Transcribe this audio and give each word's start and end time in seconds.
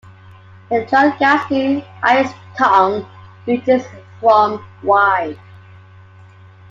The 0.71 0.83
Drygalski 0.87 1.85
Ice 2.01 2.33
Tongue 2.57 3.05
ranges 3.45 3.83
from 4.19 4.65
wide. 4.81 5.39